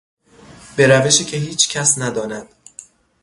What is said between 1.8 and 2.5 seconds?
نداند